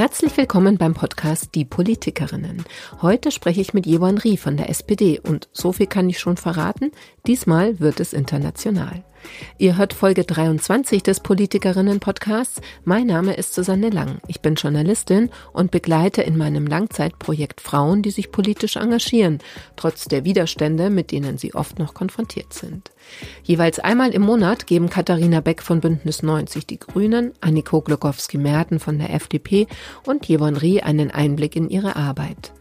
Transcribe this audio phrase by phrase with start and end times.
[0.00, 2.64] Herzlich willkommen beim Podcast Die Politikerinnen.
[3.02, 6.38] Heute spreche ich mit Jewan Rie von der SPD und so viel kann ich schon
[6.38, 6.90] verraten,
[7.26, 9.04] diesmal wird es international.
[9.58, 12.60] Ihr hört Folge 23 des Politikerinnen-Podcasts.
[12.84, 14.18] Mein Name ist Susanne Lang.
[14.26, 19.38] Ich bin Journalistin und begleite in meinem Langzeitprojekt Frauen, die sich politisch engagieren,
[19.76, 22.90] trotz der Widerstände, mit denen sie oft noch konfrontiert sind.
[23.42, 28.98] Jeweils einmal im Monat geben Katharina Beck von Bündnis 90 Die Grünen, Anniko Glogowski-Merten von
[28.98, 29.66] der FDP
[30.06, 32.52] und Jevon Rie einen Einblick in ihre Arbeit.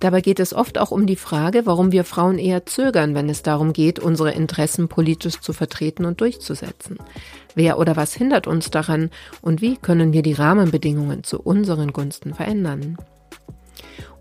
[0.00, 3.42] Dabei geht es oft auch um die Frage, warum wir Frauen eher zögern, wenn es
[3.42, 6.98] darum geht, unsere Interessen politisch zu vertreten und durchzusetzen.
[7.54, 9.10] Wer oder was hindert uns daran
[9.42, 12.96] und wie können wir die Rahmenbedingungen zu unseren Gunsten verändern?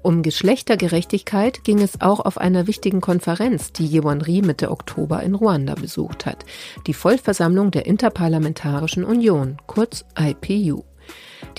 [0.02, 5.36] Um Geschlechtergerechtigkeit ging es auch auf einer wichtigen Konferenz, die Yewon Ri Mitte Oktober in
[5.36, 6.46] Ruanda besucht hat,
[6.88, 10.84] die Vollversammlung der Interparlamentarischen Union, kurz IPU.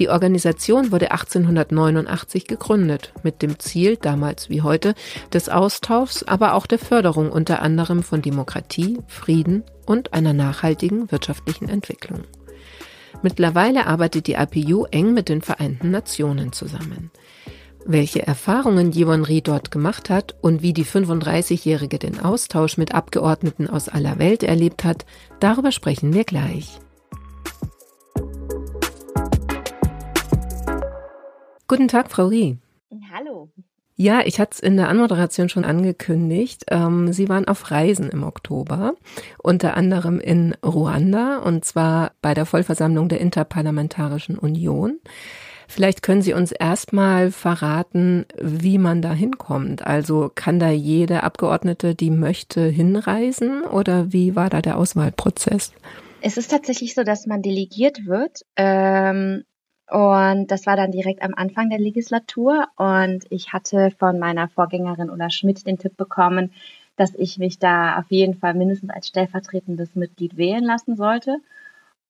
[0.01, 4.95] Die Organisation wurde 1889 gegründet, mit dem Ziel, damals wie heute,
[5.30, 11.69] des Austauschs, aber auch der Förderung unter anderem von Demokratie, Frieden und einer nachhaltigen wirtschaftlichen
[11.69, 12.21] Entwicklung.
[13.23, 17.11] Mittlerweile arbeitet die APU eng mit den Vereinten Nationen zusammen.
[17.85, 23.69] Welche Erfahrungen Yvonne Rie dort gemacht hat und wie die 35-Jährige den Austausch mit Abgeordneten
[23.69, 25.05] aus aller Welt erlebt hat,
[25.41, 26.80] darüber sprechen wir gleich.
[31.71, 32.59] Guten Tag, Frau Rie.
[33.15, 33.49] Hallo.
[33.95, 36.65] Ja, ich hatte es in der Anmoderation schon angekündigt.
[36.68, 38.95] Ähm, Sie waren auf Reisen im Oktober,
[39.40, 44.99] unter anderem in Ruanda und zwar bei der Vollversammlung der Interparlamentarischen Union.
[45.68, 49.87] Vielleicht können Sie uns erstmal verraten, wie man da hinkommt.
[49.87, 55.73] Also kann da jede Abgeordnete, die möchte, hinreisen oder wie war da der Auswahlprozess?
[56.21, 58.40] Es ist tatsächlich so, dass man delegiert wird.
[58.57, 59.45] Ähm,
[59.91, 62.69] und das war dann direkt am Anfang der Legislatur.
[62.77, 66.53] Und ich hatte von meiner Vorgängerin Ulla Schmidt den Tipp bekommen,
[66.97, 71.39] dass ich mich da auf jeden Fall mindestens als stellvertretendes Mitglied wählen lassen sollte.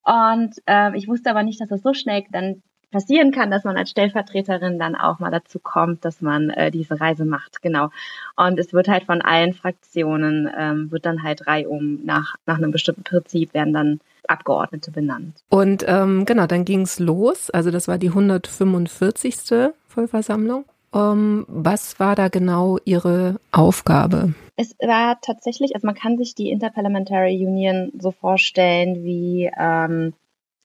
[0.05, 3.77] Und äh, ich wusste aber nicht, dass das so schnell dann passieren kann, dass man
[3.77, 7.91] als Stellvertreterin dann auch mal dazu kommt, dass man äh, diese Reise macht, genau.
[8.37, 12.73] Und es wird halt von allen Fraktionen, ähm, wird dann halt reihum nach, nach einem
[12.73, 15.43] bestimmten Prinzip werden dann Abgeordnete benannt.
[15.49, 17.51] Und ähm, genau, dann ging es los.
[17.51, 19.73] Also das war die 145.
[19.87, 20.65] Vollversammlung.
[20.93, 24.35] Um, ähm, was war da genau Ihre Aufgabe?
[24.57, 30.15] Es war tatsächlich, also man kann sich die Interparliamentary Union so vorstellen wie ähm,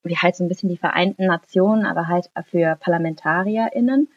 [0.05, 4.07] wie halt so ein bisschen die Vereinten Nationen, aber halt für ParlamentarierInnen.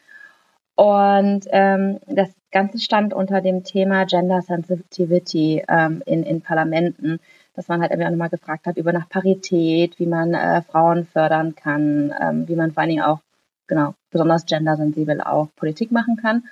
[0.75, 7.19] Und ähm, das Ganze stand unter dem Thema Gender Sensitivity ähm, in, in Parlamenten,
[7.59, 11.05] dass man halt irgendwie auch nochmal gefragt hat über nach Parität, wie man äh, Frauen
[11.05, 13.19] fördern kann, ähm, wie man vor allen Dingen auch,
[13.67, 16.45] genau, besonders gendersensibel auch Politik machen kann.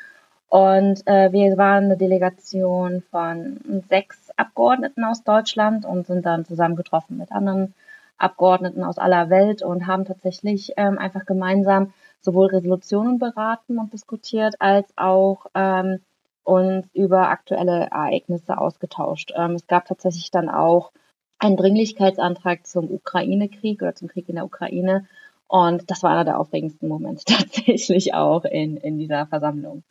[0.49, 7.17] Und äh, wir waren eine Delegation von sechs Abgeordneten aus Deutschland und sind dann zusammengetroffen
[7.17, 7.73] mit anderen
[8.17, 14.55] Abgeordneten aus aller Welt und haben tatsächlich ähm, einfach gemeinsam sowohl Resolutionen beraten und diskutiert,
[14.59, 15.99] als auch ähm,
[16.47, 19.33] uns über aktuelle Ereignisse ausgetauscht.
[19.35, 20.91] Ähm, es gab tatsächlich dann auch
[21.39, 25.05] einen Dringlichkeitsantrag zum Ukraine-Krieg oder zum Krieg in der Ukraine.
[25.47, 29.83] Und das war einer der aufregendsten Momente tatsächlich auch in, in dieser Versammlung.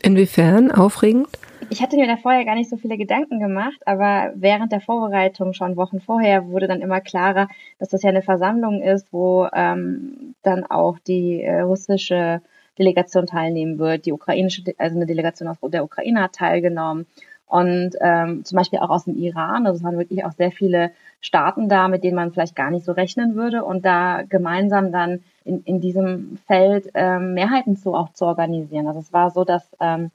[0.00, 1.28] Inwiefern aufregend?
[1.70, 5.52] Ich hatte mir da vorher gar nicht so viele Gedanken gemacht, aber während der Vorbereitung,
[5.52, 7.48] schon Wochen vorher, wurde dann immer klarer,
[7.78, 12.40] dass das ja eine Versammlung ist, wo ähm, dann auch die äh, russische
[12.78, 17.06] Delegation teilnehmen wird, die ukrainische, also eine Delegation aus der Ukraine hat teilgenommen
[17.46, 19.66] und ähm, zum Beispiel auch aus dem Iran.
[19.66, 22.84] Also es waren wirklich auch sehr viele Staaten da, mit denen man vielleicht gar nicht
[22.84, 28.12] so rechnen würde und da gemeinsam dann in, in diesem Feld ähm, Mehrheiten zu auch
[28.12, 28.86] zu organisieren.
[28.86, 30.10] Also es war so, dass ähm,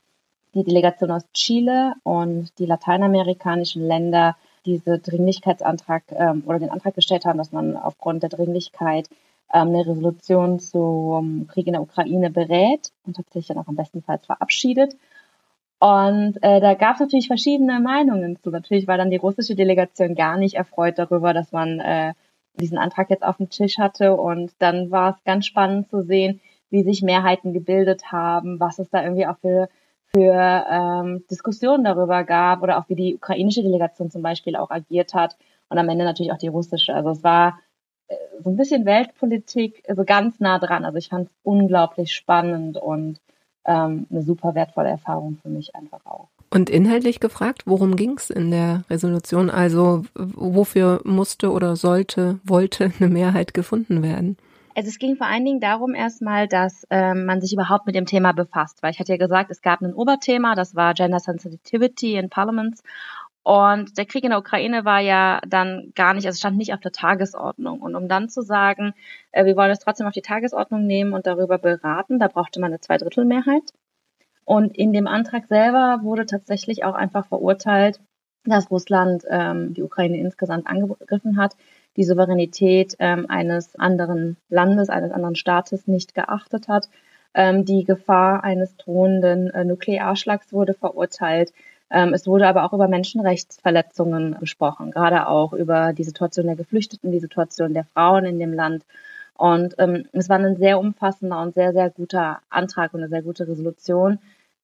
[0.53, 4.35] die Delegation aus Chile und die lateinamerikanischen Länder
[4.65, 9.09] diese Dringlichkeitsantrag ähm, oder den Antrag gestellt haben, dass man aufgrund der Dringlichkeit
[9.49, 14.95] eine Resolution zum Krieg in der Ukraine berät und tatsächlich dann auch am bestenfalls verabschiedet.
[15.79, 18.49] Und äh, da gab es natürlich verschiedene Meinungen zu.
[18.49, 22.13] Natürlich war dann die russische Delegation gar nicht erfreut darüber, dass man äh,
[22.55, 24.15] diesen Antrag jetzt auf dem Tisch hatte.
[24.15, 28.89] Und dann war es ganz spannend zu sehen, wie sich Mehrheiten gebildet haben, was es
[28.89, 29.69] da irgendwie auch für,
[30.15, 35.13] für ähm, Diskussionen darüber gab oder auch wie die ukrainische Delegation zum Beispiel auch agiert
[35.13, 35.37] hat
[35.69, 36.93] und am Ende natürlich auch die russische.
[36.93, 37.59] Also es war
[38.43, 40.85] so ein bisschen Weltpolitik, also ganz nah dran.
[40.85, 43.19] Also ich fand es unglaublich spannend und
[43.65, 46.27] ähm, eine super wertvolle Erfahrung für mich einfach auch.
[46.49, 49.49] Und inhaltlich gefragt, worum ging es in der Resolution?
[49.49, 54.37] Also wofür musste oder sollte, wollte eine Mehrheit gefunden werden?
[54.75, 58.05] Also es ging vor allen Dingen darum erstmal, dass ähm, man sich überhaupt mit dem
[58.05, 62.15] Thema befasst, weil ich hatte ja gesagt, es gab ein Oberthema, das war Gender Sensitivity
[62.15, 62.83] in Parliaments
[63.43, 66.79] und der Krieg in der Ukraine war ja dann gar nicht, also stand nicht auf
[66.79, 67.81] der Tagesordnung.
[67.81, 68.93] Und um dann zu sagen,
[69.33, 72.71] äh, wir wollen es trotzdem auf die Tagesordnung nehmen und darüber beraten, da brauchte man
[72.71, 73.73] eine Zweidrittelmehrheit.
[74.45, 77.99] Und in dem Antrag selber wurde tatsächlich auch einfach verurteilt,
[78.45, 81.55] dass Russland ähm, die Ukraine insgesamt angegriffen hat,
[81.97, 86.89] die Souveränität ähm, eines anderen Landes, eines anderen Staates nicht geachtet hat.
[87.33, 91.53] Ähm, die Gefahr eines drohenden äh, Nuklearschlags wurde verurteilt.
[91.93, 97.11] Ähm, es wurde aber auch über Menschenrechtsverletzungen gesprochen, gerade auch über die Situation der Geflüchteten,
[97.11, 98.83] die Situation der Frauen in dem Land.
[99.35, 103.21] Und ähm, es war ein sehr umfassender und sehr, sehr guter Antrag und eine sehr
[103.21, 104.17] gute Resolution,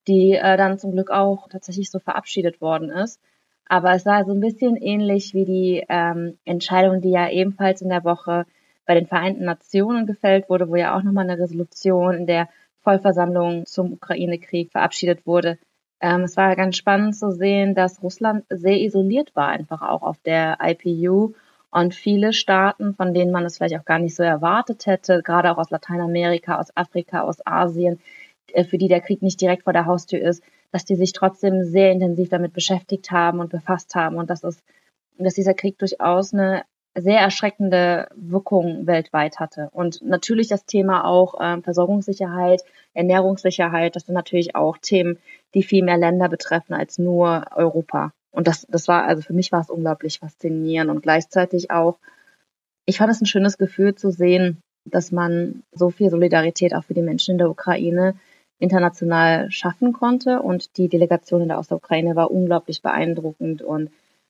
[0.08, 3.22] die äh, dann zum Glück auch tatsächlich so verabschiedet worden ist.
[3.68, 7.90] Aber es war so ein bisschen ähnlich wie die ähm, Entscheidung, die ja ebenfalls in
[7.90, 8.48] der Woche
[8.88, 12.50] bei den Vereinten Nationen gefällt wurde, wo ja auch nochmal eine Resolution in der
[12.82, 15.60] Vollversammlung zum Ukraine-Krieg verabschiedet wurde.
[16.02, 20.18] Ähm, es war ganz spannend zu sehen, dass Russland sehr isoliert war, einfach auch auf
[20.20, 21.34] der IPU
[21.72, 25.52] und viele Staaten, von denen man es vielleicht auch gar nicht so erwartet hätte, gerade
[25.52, 28.00] auch aus Lateinamerika, aus Afrika, aus Asien,
[28.54, 31.64] äh, für die der Krieg nicht direkt vor der Haustür ist, dass die sich trotzdem
[31.64, 34.64] sehr intensiv damit beschäftigt haben und befasst haben und dass es,
[35.18, 36.64] dass dieser Krieg durchaus eine
[36.96, 39.70] sehr erschreckende Wirkung weltweit hatte.
[39.72, 42.64] Und natürlich das Thema auch ähm, Versorgungssicherheit,
[42.94, 45.18] Ernährungssicherheit, das sind natürlich auch Themen,
[45.54, 48.12] die viel mehr Länder betreffen als nur Europa.
[48.32, 51.98] Und das, das war, also für mich war es unglaublich faszinierend und gleichzeitig auch,
[52.86, 56.94] ich fand es ein schönes Gefühl zu sehen, dass man so viel Solidarität auch für
[56.94, 58.16] die Menschen in der Ukraine
[58.60, 60.42] international schaffen konnte.
[60.42, 63.90] Und die Delegation in der Ostukraine war unglaublich beeindruckend und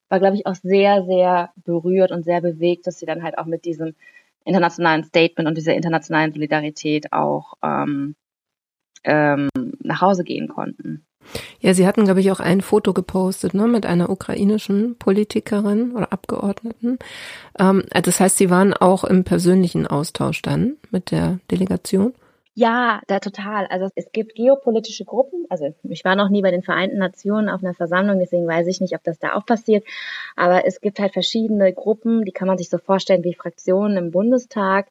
[0.09, 3.45] war, glaube ich, auch sehr, sehr berührt und sehr bewegt, dass sie dann halt auch
[3.45, 3.95] mit diesem
[4.45, 8.15] internationalen Statement und dieser internationalen Solidarität auch ähm,
[9.03, 11.05] ähm, nach Hause gehen konnten.
[11.59, 16.11] Ja, Sie hatten, glaube ich, auch ein Foto gepostet, ne, mit einer ukrainischen Politikerin oder
[16.11, 16.97] Abgeordneten.
[17.59, 22.13] Ähm, das heißt, Sie waren auch im persönlichen Austausch dann mit der Delegation?
[22.59, 23.67] Ja, da total.
[23.67, 25.45] Also es gibt geopolitische Gruppen.
[25.47, 28.81] Also ich war noch nie bei den Vereinten Nationen auf einer Versammlung, deswegen weiß ich
[28.81, 29.85] nicht, ob das da auch passiert.
[30.35, 34.11] Aber es gibt halt verschiedene Gruppen, die kann man sich so vorstellen wie Fraktionen im
[34.11, 34.87] Bundestag,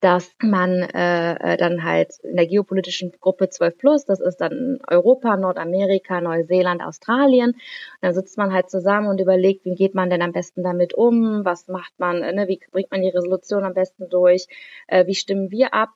[0.00, 5.36] dass man äh, dann halt in der geopolitischen Gruppe 12 plus, das ist dann Europa,
[5.36, 7.50] Nordamerika, Neuseeland, Australien.
[7.50, 7.58] Und
[8.00, 11.44] dann sitzt man halt zusammen und überlegt, wie geht man denn am besten damit um,
[11.44, 14.48] was macht man, ne, wie bringt man die Resolution am besten durch,
[14.88, 15.90] äh, wie stimmen wir ab.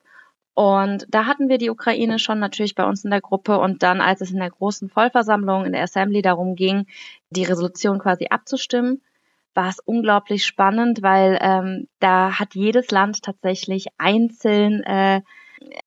[0.56, 3.58] Und da hatten wir die Ukraine schon natürlich bei uns in der Gruppe.
[3.58, 6.86] Und dann, als es in der großen Vollversammlung in der Assembly darum ging,
[7.28, 9.02] die Resolution quasi abzustimmen,
[9.52, 15.20] war es unglaublich spannend, weil ähm, da hat jedes Land tatsächlich einzeln äh,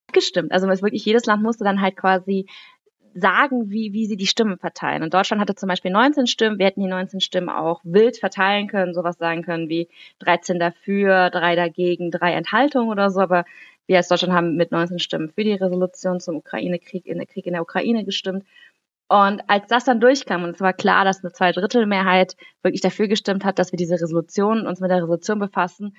[0.07, 0.51] abgestimmt.
[0.51, 2.45] Also wirklich jedes Land musste dann halt quasi
[3.15, 5.01] sagen, wie, wie sie die Stimmen verteilen.
[5.01, 6.59] Und Deutschland hatte zum Beispiel 19 Stimmen.
[6.59, 9.89] Wir hätten die 19 Stimmen auch wild verteilen können, sowas sagen können wie
[10.19, 13.21] 13 dafür, 3 dagegen, 3 Enthaltungen oder so.
[13.21, 13.45] Aber
[13.89, 17.47] wir als Deutschland haben mit 19 Stimmen für die Resolution zum Ukraine-Krieg in der Krieg
[17.47, 18.45] in der Ukraine gestimmt.
[19.07, 23.43] Und als das dann durchkam und es war klar, dass eine Zweidrittelmehrheit wirklich dafür gestimmt
[23.43, 25.95] hat, dass wir diese Resolution uns mit der Resolution befassen,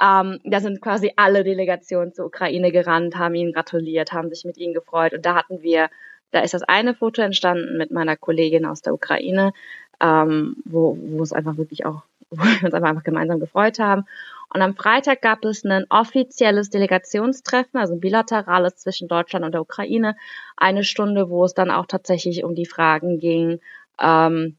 [0.00, 4.56] ähm, da sind quasi alle Delegationen zur Ukraine gerannt, haben ihnen gratuliert, haben sich mit
[4.56, 5.12] ihnen gefreut.
[5.12, 5.90] Und da hatten wir,
[6.30, 9.52] da ist das eine Foto entstanden mit meiner Kollegin aus der Ukraine,
[10.00, 14.06] ähm, wo, wo es einfach wirklich auch, wo wir uns einfach gemeinsam gefreut haben.
[14.52, 19.60] Und am Freitag gab es ein offizielles Delegationstreffen, also ein bilaterales zwischen Deutschland und der
[19.60, 20.16] Ukraine.
[20.56, 23.60] Eine Stunde, wo es dann auch tatsächlich um die Fragen ging,
[24.00, 24.58] ähm,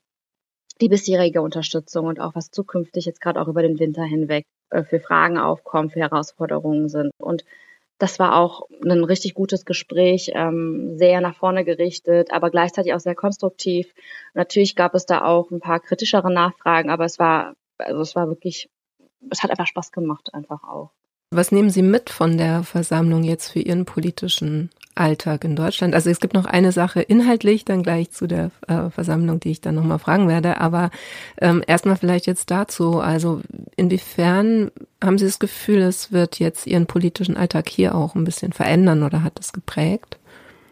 [0.82, 4.84] die bisherige Unterstützung und auch was zukünftig jetzt gerade auch über den Winter hinweg äh,
[4.84, 7.12] für Fragen aufkommen, für Herausforderungen sind.
[7.18, 7.44] Und
[7.98, 13.00] das war auch ein richtig gutes Gespräch, ähm, sehr nach vorne gerichtet, aber gleichzeitig auch
[13.00, 13.94] sehr konstruktiv.
[14.34, 18.28] Natürlich gab es da auch ein paar kritischere Nachfragen, aber es war, also es war
[18.28, 18.70] wirklich
[19.30, 20.92] es hat einfach Spaß gemacht, einfach auch.
[21.32, 25.94] Was nehmen Sie mit von der Versammlung jetzt für Ihren politischen Alltag in Deutschland?
[25.94, 29.62] Also es gibt noch eine Sache inhaltlich, dann gleich zu der äh, Versammlung, die ich
[29.62, 30.60] dann nochmal fragen werde.
[30.60, 30.90] Aber
[31.40, 33.00] ähm, erstmal vielleicht jetzt dazu.
[33.00, 33.42] Also
[33.76, 34.72] inwiefern
[35.04, 39.04] haben Sie das Gefühl, es wird jetzt Ihren politischen Alltag hier auch ein bisschen verändern
[39.04, 40.18] oder hat es geprägt?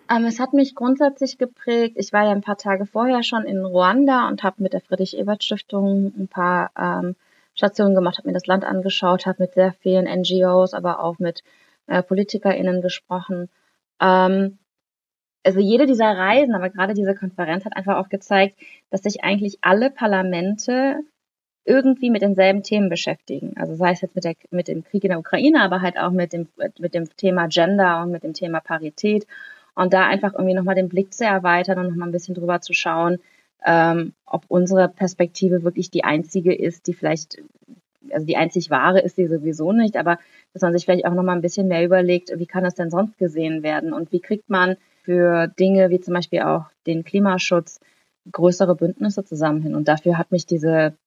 [0.10, 1.98] Ähm, es hat mich grundsätzlich geprägt.
[2.00, 6.13] Ich war ja ein paar Tage vorher schon in Ruanda und habe mit der Friedrich-Ebert-Stiftung
[6.18, 7.16] ein paar ähm,
[7.58, 11.44] Stationen gemacht, habe mir das Land angeschaut, habe mit sehr vielen NGOs, aber auch mit
[11.88, 13.50] äh, PolitikerInnen gesprochen.
[14.00, 14.60] Ähm,
[15.44, 18.58] also jede dieser Reisen, aber gerade diese Konferenz hat einfach auch gezeigt,
[18.90, 21.00] dass sich eigentlich alle Parlamente
[21.66, 23.54] irgendwie mit denselben Themen beschäftigen.
[23.58, 26.12] Also sei es jetzt mit, der, mit dem Krieg in der Ukraine, aber halt auch
[26.12, 26.48] mit dem,
[26.80, 29.26] mit dem Thema Gender und mit dem Thema Parität.
[29.76, 32.74] Und da einfach irgendwie nochmal den Blick zu erweitern und nochmal ein bisschen drüber zu
[32.74, 33.20] schauen,
[33.66, 37.38] ähm, ob unsere Perspektive wirklich die einzige ist, die vielleicht,
[38.12, 40.20] also die einzig wahre ist die sowieso nicht, aber
[40.54, 43.18] dass man sich vielleicht auch nochmal ein bisschen mehr überlegt, wie kann das denn sonst
[43.18, 47.80] gesehen werden und wie kriegt man für Dinge wie zum Beispiel auch den Klimaschutz
[48.32, 49.74] größere Bündnisse zusammen hin.
[49.74, 50.98] Und dafür hat mich diese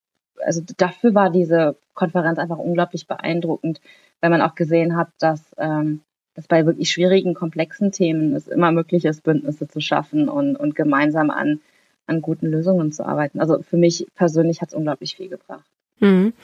[0.45, 3.81] also dafür war diese Konferenz einfach unglaublich beeindruckend,
[4.21, 6.01] weil man auch gesehen hat, dass, ähm,
[6.35, 10.75] dass bei wirklich schwierigen, komplexen Themen es immer möglich ist, Bündnisse zu schaffen und, und
[10.75, 11.61] gemeinsam an,
[12.11, 13.41] an guten Lösungen zu arbeiten.
[13.41, 15.65] Also für mich persönlich hat es unglaublich viel gebracht.
[16.01, 16.35] Mhm.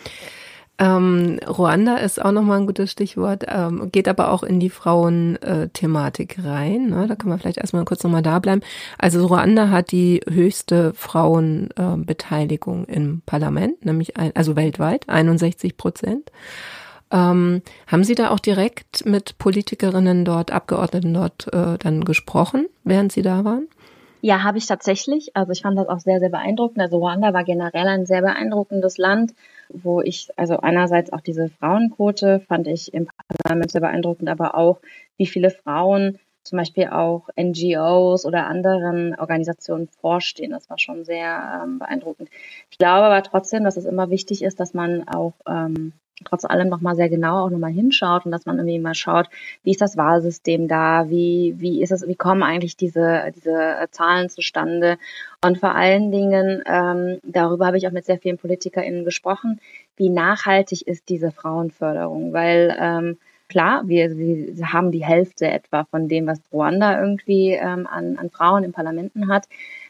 [0.79, 6.45] Ähm, Ruanda ist auch nochmal ein gutes Stichwort, ähm, geht aber auch in die Frauenthematik
[6.45, 6.91] rein.
[6.91, 7.07] Ne?
[7.09, 8.61] Da können wir vielleicht erstmal kurz nochmal da bleiben.
[8.99, 16.31] Also Ruanda hat die höchste Frauenbeteiligung äh, im Parlament, nämlich ein, also weltweit 61 Prozent.
[17.11, 23.13] Ähm, haben Sie da auch direkt mit Politikerinnen dort, Abgeordneten dort äh, dann gesprochen, während
[23.13, 23.69] Sie da waren?
[24.23, 25.37] Ja, habe ich tatsächlich.
[25.37, 26.81] Also ich fand das auch sehr, sehr beeindruckend.
[26.81, 29.35] Also Ruanda war generell ein sehr beeindruckendes Land,
[29.69, 33.09] wo ich, also einerseits auch diese Frauenquote fand ich im
[33.45, 34.81] Parlament sehr beeindruckend, aber auch
[35.17, 40.53] wie viele Frauen zum Beispiel auch NGOs oder anderen Organisationen vorstehen.
[40.53, 42.31] Das war schon sehr ähm, beeindruckend.
[42.71, 45.93] Ich glaube aber trotzdem, dass es immer wichtig ist, dass man auch ähm,
[46.25, 49.29] trotz allem nochmal sehr genau auch nochmal hinschaut und dass man irgendwie mal schaut,
[49.63, 54.29] wie ist das Wahlsystem da, wie, wie ist es, wie kommen eigentlich diese, diese Zahlen
[54.29, 54.99] zustande
[55.45, 59.61] und vor allen Dingen, ähm, darüber habe ich auch mit sehr vielen PolitikerInnen gesprochen,
[59.97, 63.19] wie nachhaltig ist diese Frauenförderung, weil ähm,
[63.49, 68.31] klar, wir, wir haben die Hälfte etwa von dem, was Ruanda irgendwie ähm, an, an
[68.31, 69.47] Frauen in Parlamenten hat.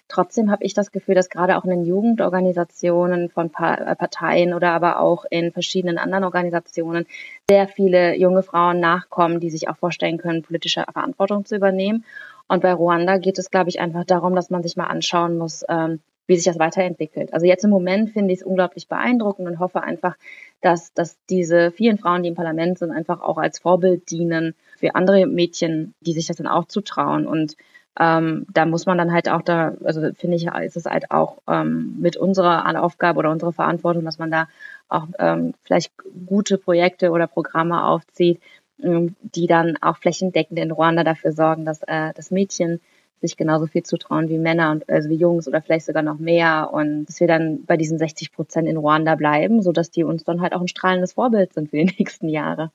[0.09, 4.71] Trotzdem habe ich das Gefühl, dass gerade auch in den Jugendorganisationen von äh, Parteien oder
[4.71, 7.07] aber auch in verschiedenen anderen Organisationen
[7.51, 12.05] sehr viele junge Frauen nachkommen, die sich auch vorstellen können, politische Verantwortung zu übernehmen.
[12.49, 15.65] Und bei Ruanda geht es, glaube ich, einfach darum, dass man sich mal anschauen muss,
[15.69, 17.33] ähm, wie sich das weiterentwickelt.
[17.33, 20.17] Also jetzt im Moment finde ich es unglaublich beeindruckend und hoffe einfach,
[20.61, 24.95] dass, dass diese vielen Frauen, die im Parlament sind, einfach auch als Vorbild dienen für
[24.95, 27.27] andere Mädchen, die sich das dann auch zutrauen.
[27.27, 27.57] Und
[27.99, 31.39] ähm, da muss man dann halt auch da, also finde ich, ist es halt auch
[31.49, 34.49] ähm, mit unserer Aufgabe oder unserer Verantwortung, dass man da
[34.89, 35.93] auch ähm, vielleicht
[36.27, 38.41] gute Projekte oder Programme aufzieht,
[38.83, 42.81] ähm, die dann auch flächendeckend in Ruanda dafür sorgen, dass äh, das Mädchen
[43.23, 46.71] sich genauso viel zutrauen wie Männer und also wie Jungs oder vielleicht sogar noch mehr
[46.73, 50.25] und dass wir dann bei diesen 60 Prozent in Ruanda bleiben, so dass die uns
[50.25, 52.71] dann halt auch ein strahlendes Vorbild sind für die nächsten Jahre.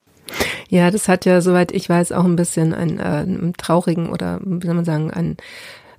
[0.72, 4.40] Ja, das hat ja, soweit ich weiß, auch ein bisschen einen, äh, einen traurigen oder
[4.42, 5.36] wie soll man sagen, einen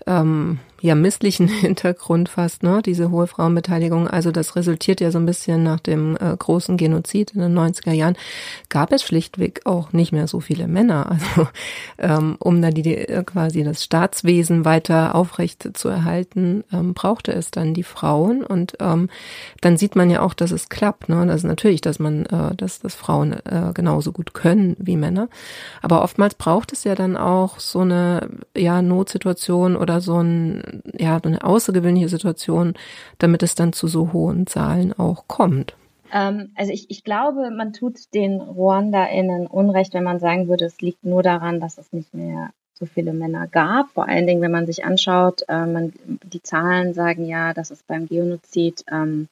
[0.06, 4.08] ähm, ja misslichen Hintergrund fast, ne, diese hohe Frauenbeteiligung.
[4.08, 7.92] Also das resultiert ja so ein bisschen nach dem äh, großen Genozid in den 90er
[7.92, 8.16] Jahren,
[8.68, 11.16] gab es schlichtweg auch nicht mehr so viele Männer.
[11.22, 11.46] Also
[11.98, 17.52] ähm, um da die, äh, quasi das Staatswesen weiter aufrecht zu erhalten, ähm, brauchte es
[17.52, 18.42] dann die Frauen.
[18.42, 19.08] Und ähm,
[19.60, 21.08] dann sieht man ja auch, dass es klappt.
[21.08, 21.24] Ne?
[21.26, 25.28] Das ist natürlich, dass man, äh, dass, dass Frauen äh, genauso gut können wie Männer.
[25.80, 31.18] Aber oftmals braucht es ja dann auch so eine ja, Notsituation oder so ein ja,
[31.22, 32.74] eine außergewöhnliche Situation,
[33.18, 35.76] damit es dann zu so hohen Zahlen auch kommt.
[36.12, 40.80] Ähm, also ich, ich glaube, man tut den RuandaInnen Unrecht, wenn man sagen würde, es
[40.80, 43.90] liegt nur daran, dass es nicht mehr so viele Männer gab.
[43.90, 47.82] Vor allen Dingen, wenn man sich anschaut, äh, man, die Zahlen sagen ja, dass es
[47.82, 49.28] beim Genozid ähm,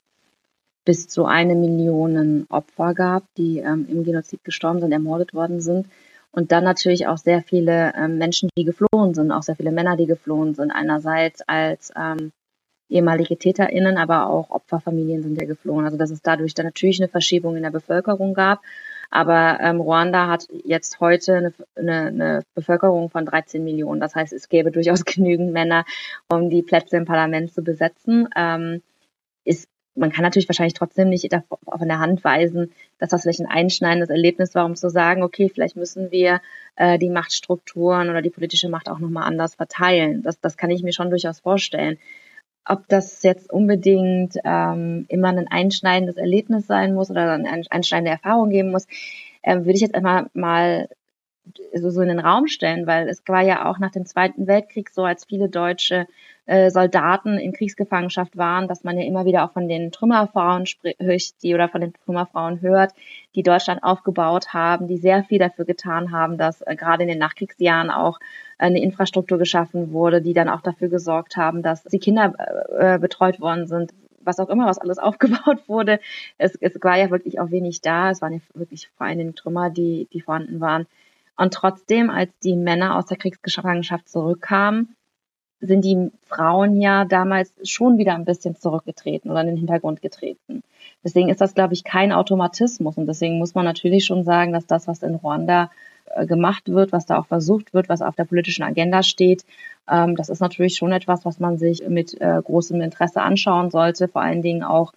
[0.84, 5.86] bis zu eine Million Opfer gab, die ähm, im Genozid gestorben sind, ermordet worden sind.
[6.32, 9.96] Und dann natürlich auch sehr viele ähm, Menschen, die geflohen sind, auch sehr viele Männer,
[9.96, 10.70] die geflohen sind.
[10.70, 12.32] Einerseits als ähm,
[12.88, 15.84] ehemalige TäterInnen, aber auch Opferfamilien sind ja geflohen.
[15.84, 18.60] Also dass es dadurch dann natürlich eine Verschiebung in der Bevölkerung gab.
[19.10, 24.00] Aber ähm, Ruanda hat jetzt heute eine, eine, eine Bevölkerung von 13 Millionen.
[24.00, 25.84] Das heißt, es gäbe durchaus genügend Männer,
[26.28, 28.28] um die Plätze im Parlament zu besetzen.
[28.36, 28.82] Ähm,
[29.44, 29.68] ist
[30.00, 34.08] man kann natürlich wahrscheinlich trotzdem nicht von der Hand weisen, dass das vielleicht ein einschneidendes
[34.08, 36.40] Erlebnis war, um zu sagen, okay, vielleicht müssen wir
[36.76, 40.22] äh, die Machtstrukturen oder die politische Macht auch nochmal anders verteilen.
[40.22, 41.98] Das, das kann ich mir schon durchaus vorstellen.
[42.64, 48.50] Ob das jetzt unbedingt ähm, immer ein einschneidendes Erlebnis sein muss oder eine einschneidende Erfahrung
[48.50, 48.86] geben muss,
[49.42, 50.88] äh, würde ich jetzt einmal mal
[51.74, 54.90] so, so in den Raum stellen, weil es war ja auch nach dem Zweiten Weltkrieg
[54.90, 56.06] so, als viele Deutsche
[56.46, 61.42] äh, Soldaten in Kriegsgefangenschaft waren, dass man ja immer wieder auch von den Trümmerfrauen spricht,
[61.42, 62.92] die oder von den Trümmerfrauen hört,
[63.34, 67.18] die Deutschland aufgebaut haben, die sehr viel dafür getan haben, dass äh, gerade in den
[67.18, 68.18] Nachkriegsjahren auch
[68.58, 72.34] eine Infrastruktur geschaffen wurde, die dann auch dafür gesorgt haben, dass die Kinder
[72.78, 76.00] äh, betreut worden sind, was auch immer, was alles aufgebaut wurde.
[76.38, 78.10] Es, es war ja wirklich auch wenig da.
[78.10, 80.86] Es waren ja wirklich vor Dingen Trümmer, die, die vorhanden waren.
[81.40, 84.94] Und trotzdem, als die Männer aus der Kriegsgefangenschaft zurückkamen,
[85.60, 90.62] sind die Frauen ja damals schon wieder ein bisschen zurückgetreten oder in den Hintergrund getreten.
[91.02, 92.98] Deswegen ist das, glaube ich, kein Automatismus.
[92.98, 95.70] Und deswegen muss man natürlich schon sagen, dass das, was in Ruanda
[96.14, 99.46] äh, gemacht wird, was da auch versucht wird, was auf der politischen Agenda steht,
[99.90, 104.08] ähm, das ist natürlich schon etwas, was man sich mit äh, großem Interesse anschauen sollte.
[104.08, 104.92] Vor allen Dingen auch,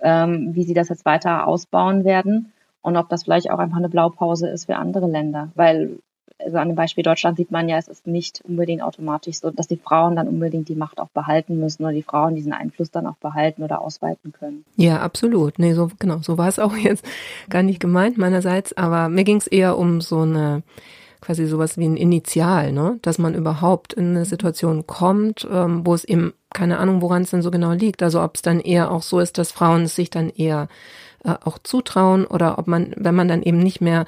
[0.00, 2.50] ähm, wie sie das jetzt weiter ausbauen werden
[2.82, 5.50] und ob das vielleicht auch einfach eine Blaupause ist für andere Länder.
[5.54, 5.98] Weil
[6.44, 9.68] also an dem Beispiel Deutschland sieht man ja, es ist nicht unbedingt automatisch so, dass
[9.68, 13.06] die Frauen dann unbedingt die Macht auch behalten müssen oder die Frauen diesen Einfluss dann
[13.06, 14.64] auch behalten oder ausweiten können.
[14.76, 15.58] Ja, absolut.
[15.58, 17.04] Nee, so genau, so war es auch jetzt
[17.48, 20.62] gar nicht gemeint meinerseits, aber mir ging es eher um so eine
[21.20, 22.98] quasi sowas wie ein Initial, ne?
[23.02, 27.30] dass man überhaupt in eine Situation kommt, ähm, wo es eben keine Ahnung, woran es
[27.30, 28.02] denn so genau liegt.
[28.02, 30.68] Also ob es dann eher auch so ist, dass Frauen sich dann eher
[31.24, 34.06] äh, auch zutrauen oder ob man, wenn man dann eben nicht mehr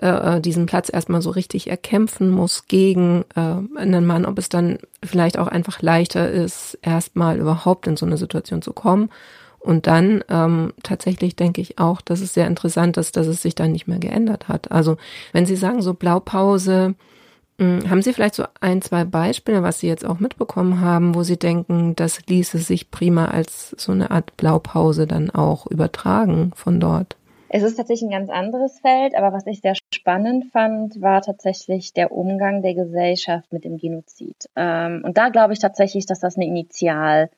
[0.00, 4.48] äh, äh, diesen Platz erstmal so richtig erkämpfen muss gegen äh, einen Mann, ob es
[4.48, 9.10] dann vielleicht auch einfach leichter ist, erstmal überhaupt in so eine Situation zu kommen.
[9.58, 13.56] Und dann ähm, tatsächlich denke ich auch, dass es sehr interessant ist, dass es sich
[13.56, 14.70] dann nicht mehr geändert hat.
[14.70, 14.98] Also
[15.32, 16.94] wenn Sie sagen, so Blaupause,
[17.60, 21.38] haben Sie vielleicht so ein, zwei Beispiele, was Sie jetzt auch mitbekommen haben, wo Sie
[21.38, 27.16] denken, das ließe sich prima als so eine Art Blaupause dann auch übertragen von dort?
[27.50, 31.94] Es ist tatsächlich ein ganz anderes Feld, aber was ich sehr spannend fand, war tatsächlich
[31.94, 34.48] der Umgang der Gesellschaft mit dem Genozid.
[34.54, 37.30] Ähm, und da glaube ich tatsächlich, dass das eine Initial,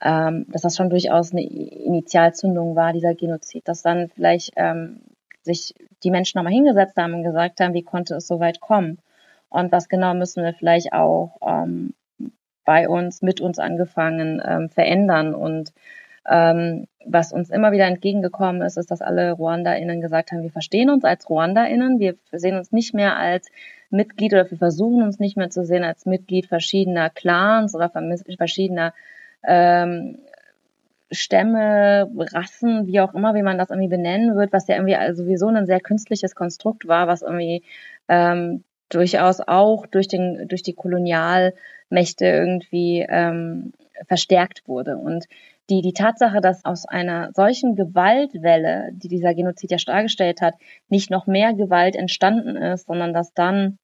[0.00, 5.00] ähm, dass das schon durchaus eine Initialzündung war, dieser Genozid, dass dann vielleicht ähm,
[5.42, 8.98] sich die Menschen nochmal hingesetzt haben und gesagt haben, wie konnte es so weit kommen?
[9.52, 11.94] Und was genau müssen wir vielleicht auch ähm,
[12.64, 15.34] bei uns, mit uns angefangen ähm, verändern?
[15.34, 15.72] Und
[16.28, 20.90] ähm, was uns immer wieder entgegengekommen ist, ist, dass alle RuandaInnen gesagt haben, wir verstehen
[20.90, 23.48] uns als RuandaInnen, wir sehen uns nicht mehr als
[23.90, 28.94] Mitglied oder wir versuchen uns nicht mehr zu sehen als Mitglied verschiedener Clans oder verschiedener
[29.44, 30.18] ähm,
[31.10, 35.48] Stämme, Rassen, wie auch immer, wie man das irgendwie benennen wird, was ja irgendwie sowieso
[35.48, 37.64] ein sehr künstliches Konstrukt war, was irgendwie
[38.08, 43.72] ähm, durchaus auch durch den durch die Kolonialmächte irgendwie ähm,
[44.06, 44.96] verstärkt wurde.
[44.96, 45.26] Und
[45.70, 50.54] die, die Tatsache, dass aus einer solchen Gewaltwelle, die dieser Genozid ja dargestellt hat,
[50.88, 53.78] nicht noch mehr Gewalt entstanden ist, sondern dass dann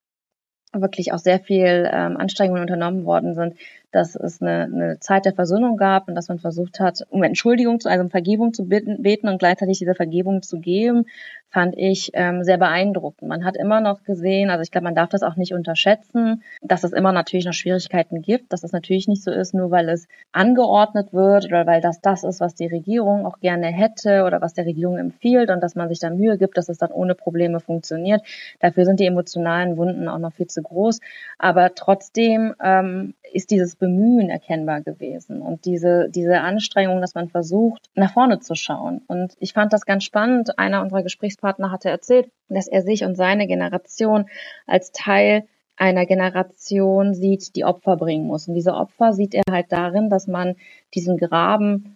[0.72, 3.54] wirklich auch sehr viel ähm, Anstrengungen unternommen worden sind,
[3.90, 7.80] dass es eine, eine Zeit der Versöhnung gab und dass man versucht hat, um Entschuldigung,
[7.80, 11.06] zu, also um Vergebung zu bitten, beten und gleichzeitig diese Vergebung zu geben,
[11.50, 13.28] fand ich ähm, sehr beeindruckend.
[13.28, 16.84] Man hat immer noch gesehen, also ich glaube, man darf das auch nicht unterschätzen, dass
[16.84, 20.08] es immer natürlich noch Schwierigkeiten gibt, dass es natürlich nicht so ist, nur weil es
[20.32, 24.54] angeordnet wird oder weil das das ist, was die Regierung auch gerne hätte oder was
[24.54, 27.60] der Regierung empfiehlt und dass man sich da Mühe gibt, dass es dann ohne Probleme
[27.60, 28.22] funktioniert.
[28.60, 31.00] Dafür sind die emotionalen Wunden auch noch viel zu groß.
[31.38, 37.90] Aber trotzdem ähm, ist dieses Bemühen erkennbar gewesen und diese, diese Anstrengung, dass man versucht,
[37.94, 39.02] nach vorne zu schauen.
[39.06, 40.58] Und ich fand das ganz spannend.
[40.58, 41.02] Einer unserer
[41.38, 44.26] Gesprächspartner hatte erzählt, dass er sich und seine Generation
[44.66, 45.44] als Teil
[45.76, 48.48] einer Generation sieht, die Opfer bringen muss.
[48.48, 50.56] Und diese Opfer sieht er halt darin, dass man
[50.94, 51.94] diesen Graben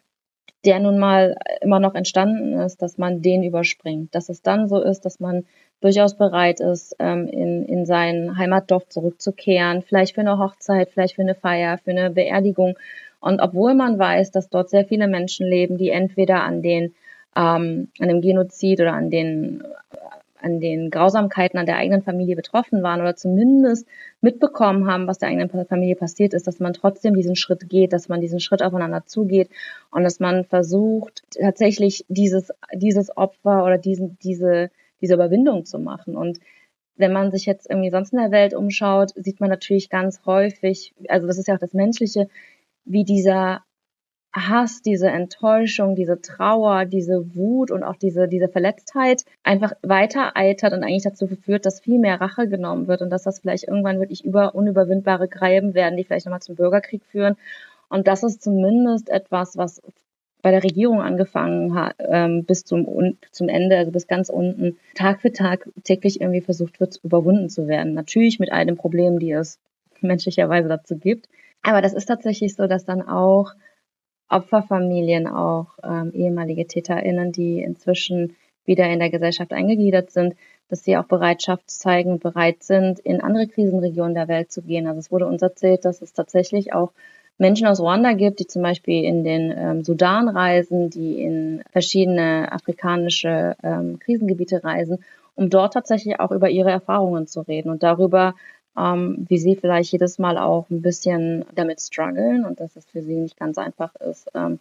[0.65, 4.15] der nun mal immer noch entstanden ist, dass man den überspringt.
[4.15, 5.45] Dass es dann so ist, dass man
[5.81, 11.23] durchaus bereit ist, ähm, in, in sein Heimatdorf zurückzukehren, vielleicht für eine Hochzeit, vielleicht für
[11.23, 12.79] eine Feier, für eine Beerdigung.
[13.19, 16.95] Und obwohl man weiß, dass dort sehr viele Menschen leben, die entweder an den
[17.37, 19.63] ähm, an dem Genozid oder an den
[20.43, 23.87] an den Grausamkeiten an der eigenen Familie betroffen waren oder zumindest
[24.21, 28.09] mitbekommen haben, was der eigenen Familie passiert ist, dass man trotzdem diesen Schritt geht, dass
[28.09, 29.51] man diesen Schritt aufeinander zugeht
[29.91, 36.17] und dass man versucht, tatsächlich dieses, dieses Opfer oder diesen, diese, diese Überwindung zu machen.
[36.17, 36.41] Und
[36.97, 40.95] wenn man sich jetzt irgendwie sonst in der Welt umschaut, sieht man natürlich ganz häufig,
[41.09, 42.29] also das ist ja auch das Menschliche,
[42.85, 43.63] wie dieser
[44.33, 50.73] Hass, diese Enttäuschung, diese Trauer, diese Wut und auch diese, diese Verletztheit einfach weiter eitert
[50.73, 54.01] und eigentlich dazu führt, dass viel mehr Rache genommen wird und dass das vielleicht irgendwann
[54.01, 57.37] wirklich über unüberwindbare Gräben werden, die vielleicht nochmal zum Bürgerkrieg führen.
[57.91, 59.83] Und das ist zumindest etwas, was
[60.41, 65.21] bei der Regierung angefangen hat, ähm, bis zum, zum Ende, also bis ganz unten, Tag
[65.21, 67.95] für Tag täglich irgendwie versucht wird, überwunden zu werden.
[67.95, 69.61] Natürlich mit all den Problemen, die es
[70.01, 71.29] menschlicherweise dazu gibt.
[71.63, 73.53] Aber das ist tatsächlich so, dass dann auch
[74.33, 80.35] Opferfamilien, auch ähm, ehemalige TäterInnen, die inzwischen wieder in der Gesellschaft eingegliedert sind,
[80.69, 84.87] dass sie auch Bereitschaft zeigen bereit sind, in andere Krisenregionen der Welt zu gehen.
[84.87, 86.93] Also es wurde uns erzählt, dass es tatsächlich auch
[87.39, 92.51] Menschen aus Ruanda gibt, die zum Beispiel in den ähm, Sudan reisen, die in verschiedene
[92.53, 98.35] afrikanische ähm, Krisengebiete reisen, um dort tatsächlich auch über ihre Erfahrungen zu reden und darüber,
[98.77, 103.03] ähm, wie sie vielleicht jedes Mal auch ein bisschen damit strugglen und dass es für
[103.03, 104.59] sie nicht ganz einfach ist, ähm,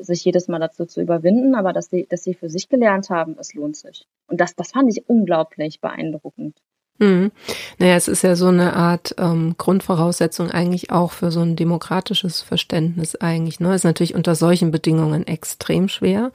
[0.00, 3.36] sich jedes Mal dazu zu überwinden, aber dass sie, dass sie für sich gelernt haben,
[3.38, 4.06] es lohnt sich.
[4.28, 6.56] Und das, das fand ich unglaublich beeindruckend.
[6.98, 7.32] Mhm.
[7.78, 12.40] Naja, es ist ja so eine Art ähm, Grundvoraussetzung eigentlich auch für so ein demokratisches
[12.40, 13.58] Verständnis eigentlich.
[13.58, 13.74] Ne?
[13.74, 16.30] Ist natürlich unter solchen Bedingungen extrem schwer,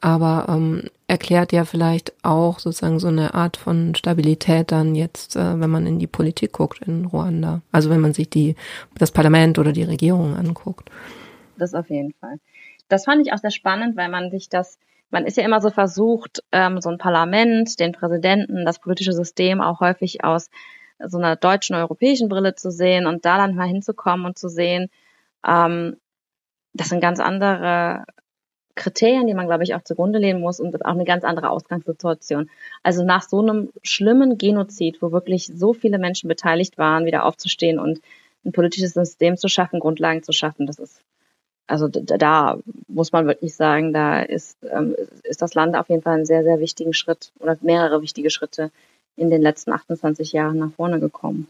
[0.00, 5.60] aber ähm, erklärt ja vielleicht auch sozusagen so eine Art von Stabilität dann jetzt, äh,
[5.60, 7.62] wenn man in die Politik guckt in Ruanda.
[7.72, 8.54] Also wenn man sich die
[8.96, 10.88] das Parlament oder die Regierung anguckt.
[11.58, 12.36] Das auf jeden Fall.
[12.88, 14.78] Das fand ich auch sehr spannend, weil man sich das
[15.12, 19.60] man ist ja immer so versucht, ähm, so ein Parlament, den Präsidenten, das politische System
[19.60, 20.50] auch häufig aus
[21.04, 24.88] so einer deutschen, europäischen Brille zu sehen und da dann mal hinzukommen und zu sehen,
[25.44, 25.96] ähm,
[26.72, 28.04] das sind ganz andere
[28.80, 32.50] Kriterien, die man, glaube ich, auch zugrunde lehnen muss und auch eine ganz andere Ausgangssituation.
[32.82, 37.78] Also nach so einem schlimmen Genozid, wo wirklich so viele Menschen beteiligt waren, wieder aufzustehen
[37.78, 38.00] und
[38.44, 41.02] ein politisches System zu schaffen, Grundlagen zu schaffen, das ist
[41.66, 46.14] also da muss man wirklich sagen, da ist, ähm, ist das Land auf jeden Fall
[46.14, 48.72] einen sehr, sehr wichtigen Schritt oder mehrere wichtige Schritte
[49.14, 51.46] in den letzten 28 Jahren nach vorne gekommen.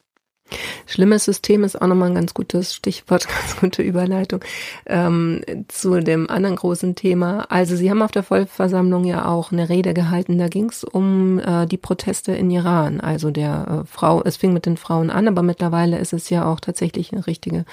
[0.87, 4.41] Schlimmes System ist auch nochmal ein ganz gutes Stichwort, ganz gute Überleitung
[4.87, 7.47] ähm, zu dem anderen großen Thema.
[7.51, 10.39] Also Sie haben auf der Vollversammlung ja auch eine Rede gehalten.
[10.39, 13.01] Da ging es um äh, die Proteste in Iran.
[13.01, 16.45] Also der äh, Frau, es fing mit den Frauen an, aber mittlerweile ist es ja
[16.45, 17.65] auch tatsächlich eine richtige,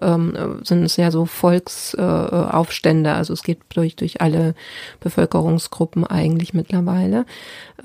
[0.00, 3.10] ähm, sind es ja so Volksaufstände.
[3.10, 4.54] Äh, also es geht durch durch alle
[5.00, 7.26] Bevölkerungsgruppen eigentlich mittlerweile.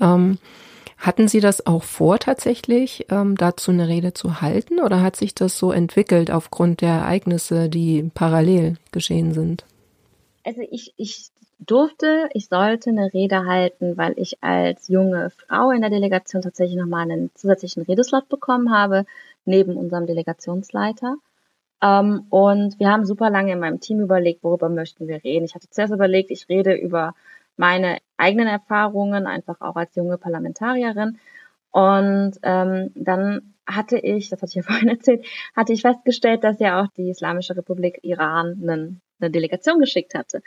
[0.00, 0.38] Ähm,
[0.98, 5.34] hatten Sie das auch vor, tatsächlich ähm, dazu eine Rede zu halten oder hat sich
[5.34, 9.64] das so entwickelt aufgrund der Ereignisse, die parallel geschehen sind?
[10.44, 15.80] Also ich, ich durfte, ich sollte eine Rede halten, weil ich als junge Frau in
[15.80, 19.04] der Delegation tatsächlich nochmal einen zusätzlichen Redeslot bekommen habe,
[19.44, 21.16] neben unserem Delegationsleiter.
[21.82, 25.44] Ähm, und wir haben super lange in meinem Team überlegt, worüber möchten wir reden.
[25.44, 27.14] Ich hatte zuerst überlegt, ich rede über
[27.56, 31.18] meine eigenen Erfahrungen, einfach auch als junge Parlamentarierin.
[31.70, 36.60] Und ähm, dann hatte ich, das hatte ich ja vorhin erzählt, hatte ich festgestellt, dass
[36.60, 40.42] ja auch die Islamische Republik Iran einen, eine Delegation geschickt hatte.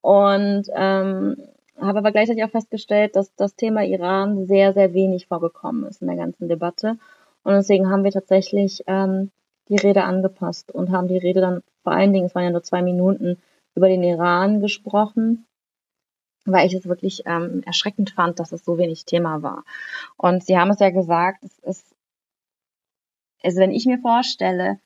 [0.00, 1.36] Und ähm,
[1.80, 6.08] habe aber gleichzeitig auch festgestellt, dass das Thema Iran sehr, sehr wenig vorgekommen ist in
[6.08, 6.98] der ganzen Debatte.
[7.42, 9.30] Und deswegen haben wir tatsächlich ähm,
[9.68, 12.62] die Rede angepasst und haben die Rede dann vor allen Dingen, es waren ja nur
[12.62, 13.38] zwei Minuten,
[13.74, 15.46] über den Iran gesprochen
[16.46, 19.64] weil ich es wirklich ähm, erschreckend fand, dass es so wenig Thema war.
[20.16, 21.84] Und Sie haben es ja gesagt, es ist,
[23.42, 24.78] also wenn ich mir vorstelle,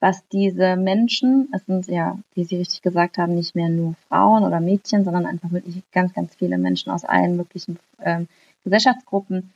[0.00, 4.44] was diese Menschen, es sind ja, wie Sie richtig gesagt haben, nicht mehr nur Frauen
[4.44, 8.28] oder Mädchen, sondern einfach wirklich ganz, ganz viele Menschen aus allen möglichen ähm,
[8.62, 9.52] Gesellschaftsgruppen,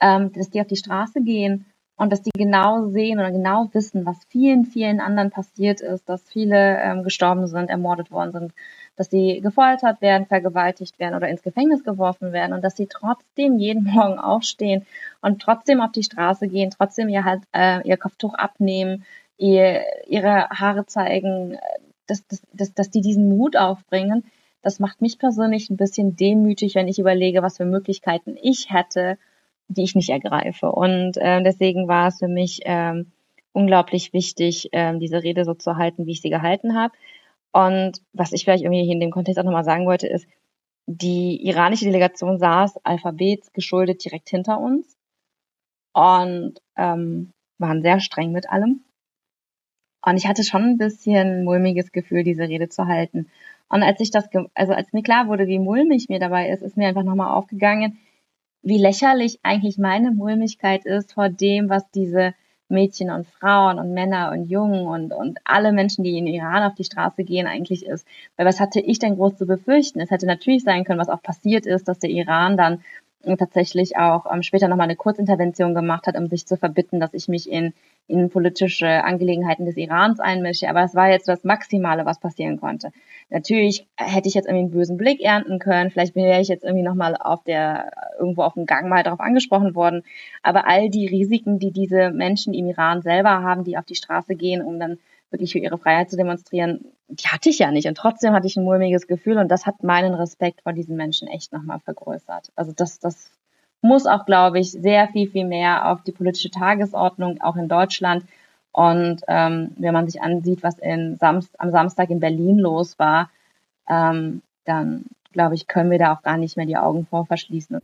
[0.00, 1.66] ähm, dass die auf die Straße gehen
[2.00, 6.22] und dass die genau sehen oder genau wissen, was vielen, vielen anderen passiert ist, dass
[6.22, 8.54] viele ähm, gestorben sind, ermordet worden sind,
[8.96, 13.58] dass sie gefoltert werden, vergewaltigt werden oder ins Gefängnis geworfen werden und dass sie trotzdem
[13.58, 14.86] jeden Morgen aufstehen
[15.20, 19.04] und trotzdem auf die Straße gehen, trotzdem ihr halt äh, ihr Kopftuch abnehmen,
[19.36, 21.58] ihr, ihre Haare zeigen,
[22.06, 24.24] dass, dass, dass, dass die diesen Mut aufbringen.
[24.62, 29.18] Das macht mich persönlich ein bisschen demütig, wenn ich überlege, was für Möglichkeiten ich hätte,
[29.70, 30.70] die ich nicht ergreife.
[30.72, 33.12] Und äh, deswegen war es für mich ähm,
[33.52, 36.92] unglaublich wichtig, ähm, diese Rede so zu halten, wie ich sie gehalten habe.
[37.52, 40.26] Und was ich vielleicht irgendwie hier in dem Kontext auch nochmal sagen wollte, ist,
[40.86, 44.96] die iranische Delegation saß Alphabets geschuldet direkt hinter uns
[45.92, 48.82] und ähm, waren sehr streng mit allem.
[50.04, 53.30] Und ich hatte schon ein bisschen mulmiges Gefühl, diese Rede zu halten.
[53.68, 56.76] Und als ich das, also als mir klar wurde, wie mulmig mir dabei ist, ist
[56.76, 57.98] mir einfach nochmal aufgegangen,
[58.62, 62.34] wie lächerlich eigentlich meine Mulmigkeit ist vor dem, was diese
[62.68, 66.74] Mädchen und Frauen und Männer und Jungen und, und alle Menschen, die in Iran auf
[66.74, 68.06] die Straße gehen, eigentlich ist.
[68.36, 70.00] Weil was hatte ich denn groß zu befürchten?
[70.00, 72.82] Es hätte natürlich sein können, was auch passiert ist, dass der Iran dann
[73.38, 77.28] tatsächlich auch ähm, später nochmal eine Kurzintervention gemacht hat, um sich zu verbitten, dass ich
[77.28, 77.74] mich in,
[78.06, 80.68] in politische Angelegenheiten des Irans einmische.
[80.68, 82.92] Aber es war jetzt das Maximale, was passieren konnte.
[83.28, 85.90] Natürlich hätte ich jetzt irgendwie einen bösen Blick ernten können.
[85.90, 87.90] Vielleicht wäre ich jetzt irgendwie nochmal auf der,
[88.20, 90.02] irgendwo auf dem Gang mal darauf angesprochen worden.
[90.42, 94.36] Aber all die Risiken, die diese Menschen im Iran selber haben, die auf die Straße
[94.36, 94.98] gehen, um dann
[95.30, 97.88] wirklich für ihre Freiheit zu demonstrieren, die hatte ich ja nicht.
[97.88, 101.28] Und trotzdem hatte ich ein mulmiges Gefühl und das hat meinen Respekt vor diesen Menschen
[101.28, 102.52] echt nochmal vergrößert.
[102.56, 103.30] Also das, das
[103.80, 108.24] muss auch, glaube ich, sehr viel, viel mehr auf die politische Tagesordnung, auch in Deutschland.
[108.72, 113.30] Und ähm, wenn man sich ansieht, was in Samst am Samstag in Berlin los war,
[113.88, 117.80] ähm, dann glaube ich, können wir da auch gar nicht mehr die Augen vor verschließen.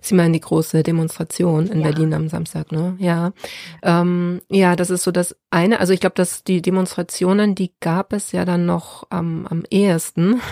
[0.00, 1.90] Sie meinen die große Demonstration in ja.
[1.90, 2.96] Berlin am Samstag, ne?
[2.98, 3.32] Ja.
[3.82, 5.80] Ähm, ja, das ist so das eine.
[5.80, 10.40] Also ich glaube, dass die Demonstrationen, die gab es ja dann noch am, am ehesten.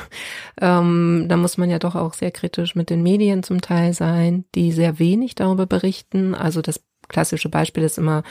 [0.58, 4.46] Ähm, da muss man ja doch auch sehr kritisch mit den Medien zum Teil sein,
[4.54, 6.34] die sehr wenig darüber berichten.
[6.34, 8.22] Also das klassische Beispiel ist immer,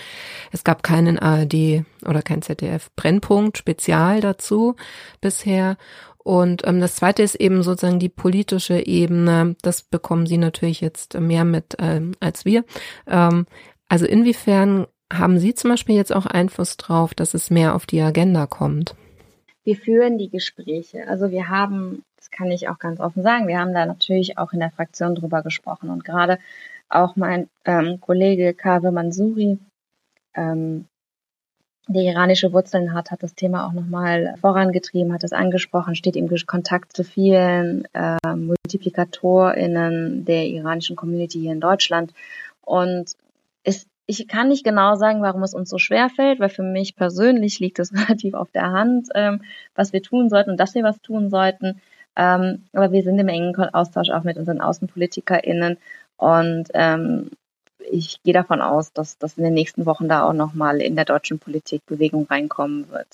[0.51, 4.75] es gab keinen ARD oder kein ZDF Brennpunkt Spezial dazu
[5.21, 5.77] bisher.
[6.25, 9.55] Und ähm, das Zweite ist eben sozusagen die politische Ebene.
[9.61, 12.65] Das bekommen Sie natürlich jetzt mehr mit ähm, als wir.
[13.05, 13.45] Ähm,
[13.89, 18.01] also inwiefern haben Sie zum Beispiel jetzt auch Einfluss drauf, dass es mehr auf die
[18.01, 18.95] Agenda kommt?
[19.63, 21.07] Wir führen die Gespräche.
[21.07, 24.51] Also wir haben, das kann ich auch ganz offen sagen, wir haben da natürlich auch
[24.51, 25.91] in der Fraktion drüber gesprochen.
[25.91, 26.39] Und gerade
[26.89, 29.59] auch mein ähm, Kollege Kave Mansouri,
[30.33, 30.85] ähm,
[31.87, 36.29] der iranische Wurzeln hat, hat das Thema auch nochmal vorangetrieben, hat es angesprochen, steht im
[36.47, 42.13] Kontakt zu vielen äh, MultiplikatorInnen der iranischen Community hier in Deutschland.
[42.61, 43.11] Und
[43.63, 46.95] es, ich kann nicht genau sagen, warum es uns so schwer fällt, weil für mich
[46.95, 49.43] persönlich liegt es relativ auf der Hand, ähm,
[49.75, 51.81] was wir tun sollten und dass wir was tun sollten.
[52.15, 55.77] Ähm, aber wir sind im engen Austausch auch mit unseren AußenpolitikerInnen
[56.17, 57.29] und ähm,
[57.91, 61.05] ich gehe davon aus, dass das in den nächsten Wochen da auch nochmal in der
[61.05, 63.07] deutschen Politik Bewegung reinkommen wird.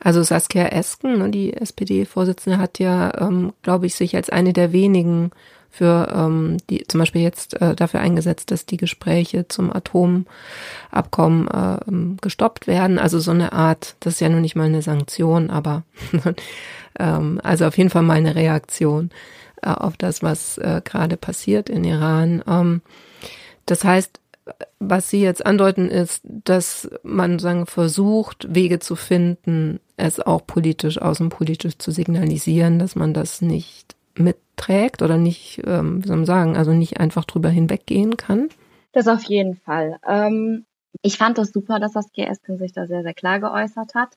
[0.00, 4.72] Also Saskia Esken, ne, die SPD-Vorsitzende, hat ja, ähm, glaube ich, sich als eine der
[4.72, 5.30] wenigen
[5.70, 12.16] für ähm, die zum Beispiel jetzt äh, dafür eingesetzt, dass die Gespräche zum Atomabkommen äh,
[12.20, 12.98] gestoppt werden.
[12.98, 15.84] Also so eine Art, das ist ja nur nicht mal eine Sanktion, aber
[16.98, 19.10] ähm, also auf jeden Fall mal eine Reaktion
[19.62, 22.42] äh, auf das, was äh, gerade passiert in Iran.
[22.48, 22.82] Ähm,
[23.70, 24.20] das heißt,
[24.78, 31.00] was Sie jetzt andeuten, ist, dass man sagen, versucht, Wege zu finden, es auch politisch,
[31.00, 36.56] außenpolitisch zu signalisieren, dass man das nicht mitträgt oder nicht, ähm, wie soll man sagen,
[36.56, 38.48] also nicht einfach drüber hinweggehen kann?
[38.92, 39.98] Das auf jeden Fall.
[40.08, 40.64] Ähm,
[41.02, 44.14] ich fand das super, dass das GS sich da sehr, sehr klar geäußert hat.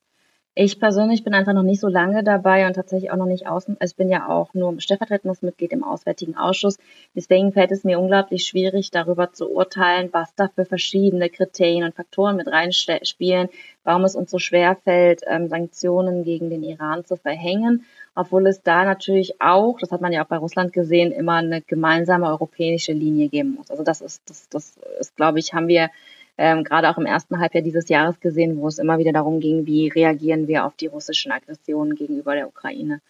[0.53, 3.77] Ich persönlich bin einfach noch nicht so lange dabei und tatsächlich auch noch nicht außen.
[3.79, 6.77] Also ich bin ja auch nur stellvertretendes Mitglied im Auswärtigen Ausschuss.
[7.15, 11.95] Deswegen fällt es mir unglaublich schwierig, darüber zu urteilen, was da für verschiedene Kriterien und
[11.95, 13.47] Faktoren mit reinspielen,
[13.85, 18.61] warum es uns so schwer fällt, ähm, Sanktionen gegen den Iran zu verhängen, obwohl es
[18.61, 22.91] da natürlich auch, das hat man ja auch bei Russland gesehen, immer eine gemeinsame europäische
[22.91, 23.71] Linie geben muss.
[23.71, 25.89] Also das ist, das, das ist, glaube ich, haben wir
[26.37, 29.65] ähm, gerade auch im ersten Halbjahr dieses Jahres gesehen, wo es immer wieder darum ging,
[29.65, 33.01] wie reagieren wir auf die russischen Aggressionen gegenüber der Ukraine.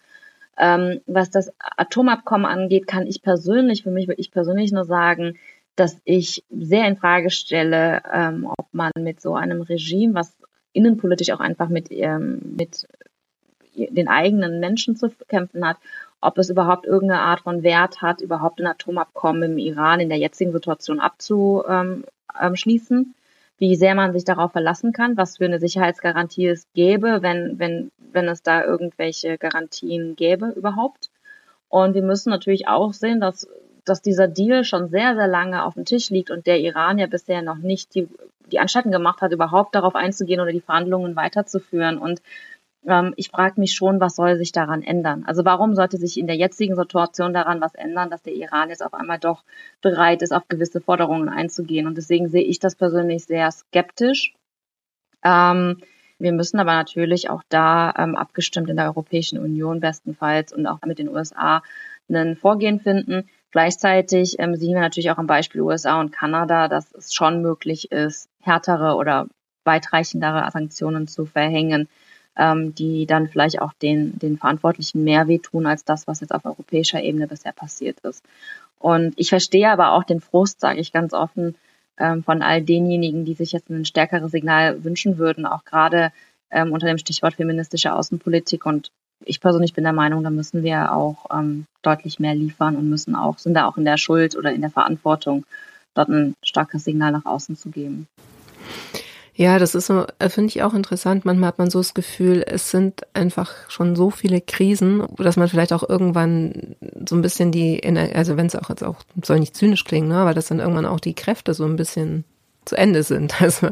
[0.58, 5.38] Ähm, was das Atomabkommen angeht, kann ich persönlich, für mich würde ich persönlich nur sagen,
[5.76, 10.36] dass ich sehr in Frage stelle, ähm, ob man mit so einem Regime, was
[10.72, 12.86] innenpolitisch auch einfach mit, ähm, mit
[13.74, 15.78] den eigenen Menschen zu kämpfen hat,
[16.20, 20.18] ob es überhaupt irgendeine Art von Wert hat, überhaupt ein Atomabkommen im Iran in der
[20.18, 21.64] jetzigen Situation abzuschließen.
[21.68, 22.04] Ähm,
[23.58, 27.92] wie sehr man sich darauf verlassen kann, was für eine Sicherheitsgarantie es gäbe, wenn, wenn,
[28.12, 31.10] wenn es da irgendwelche Garantien gäbe überhaupt.
[31.68, 33.48] Und wir müssen natürlich auch sehen, dass,
[33.84, 37.06] dass dieser Deal schon sehr, sehr lange auf dem Tisch liegt und der Iran ja
[37.06, 38.08] bisher noch nicht die,
[38.50, 41.98] die Anstalten gemacht hat, überhaupt darauf einzugehen oder die Verhandlungen weiterzuführen.
[41.98, 42.20] Und
[42.86, 45.24] ähm, ich frage mich schon, was soll sich daran ändern?
[45.26, 48.84] Also warum sollte sich in der jetzigen Situation daran was ändern, dass der Iran jetzt
[48.84, 49.44] auf einmal doch
[49.80, 51.86] bereit ist, auf gewisse Forderungen einzugehen?
[51.86, 54.34] Und deswegen sehe ich das persönlich sehr skeptisch.
[55.24, 55.78] Ähm,
[56.18, 60.78] wir müssen aber natürlich auch da ähm, abgestimmt in der Europäischen Union bestenfalls und auch
[60.86, 61.62] mit den USA
[62.08, 63.28] ein Vorgehen finden.
[63.50, 67.90] Gleichzeitig ähm, sehen wir natürlich auch am Beispiel USA und Kanada, dass es schon möglich
[67.90, 69.28] ist, härtere oder
[69.64, 71.88] weitreichendere Sanktionen zu verhängen,
[72.36, 76.44] ähm, die dann vielleicht auch den, den Verantwortlichen mehr wehtun als das, was jetzt auf
[76.44, 78.24] europäischer Ebene bisher passiert ist.
[78.78, 81.54] Und ich verstehe aber auch den Frust, sage ich ganz offen,
[81.98, 86.12] ähm, von all denjenigen, die sich jetzt ein stärkeres Signal wünschen würden, auch gerade
[86.50, 88.66] ähm, unter dem Stichwort feministische Außenpolitik.
[88.66, 88.90] Und
[89.24, 93.14] ich persönlich bin der Meinung, da müssen wir auch ähm, deutlich mehr liefern und müssen
[93.14, 95.44] auch, sind da auch in der Schuld oder in der Verantwortung,
[95.94, 98.08] dort ein starkes Signal nach außen zu geben.
[99.42, 101.24] Ja, das ist so, äh, finde ich auch interessant.
[101.24, 105.48] Manchmal hat man so das Gefühl, es sind einfach schon so viele Krisen, dass man
[105.48, 106.76] vielleicht auch irgendwann
[107.08, 107.82] so ein bisschen die,
[108.14, 110.86] also wenn es auch jetzt auch, soll nicht zynisch klingen, ne, aber dass dann irgendwann
[110.86, 112.22] auch die Kräfte so ein bisschen
[112.66, 113.34] zu Ende sind.
[113.40, 113.70] Also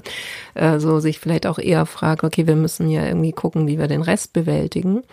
[0.55, 3.87] äh, so sich vielleicht auch eher fragt, okay, wir müssen ja irgendwie gucken, wie wir
[3.87, 5.05] den Rest bewältigen.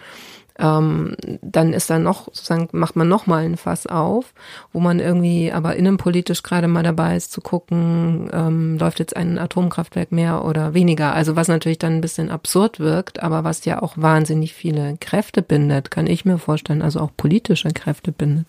[0.60, 4.34] Ähm, dann ist da noch, sozusagen, macht man noch mal ein Fass auf,
[4.74, 9.38] wo man irgendwie aber innenpolitisch gerade mal dabei ist zu gucken, ähm, läuft jetzt ein
[9.38, 11.13] Atomkraftwerk mehr oder weniger.
[11.13, 15.41] Also was natürlich dann ein bisschen absurd wirkt, aber was ja auch wahnsinnig viele Kräfte
[15.41, 18.48] bindet, kann ich mir vorstellen, also auch politische Kräfte bindet.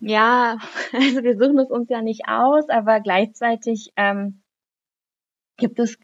[0.00, 0.56] Ja,
[0.92, 4.42] also wir suchen es uns ja nicht aus, aber gleichzeitig ähm,
[5.56, 5.98] gibt es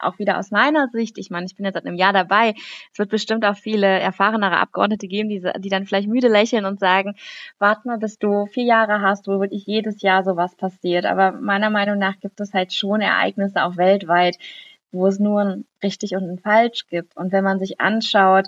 [0.00, 2.54] auch wieder aus meiner Sicht, ich meine, ich bin jetzt seit einem Jahr dabei,
[2.92, 6.80] es wird bestimmt auch viele erfahrenere Abgeordnete geben, die, die dann vielleicht müde lächeln und
[6.80, 7.14] sagen,
[7.58, 11.06] warte mal, bis du vier Jahre hast, wo wirklich jedes Jahr sowas passiert.
[11.06, 14.36] Aber meiner Meinung nach gibt es halt schon Ereignisse auch weltweit,
[14.92, 17.16] wo es nur ein richtig und ein falsch gibt.
[17.16, 18.46] Und wenn man sich anschaut,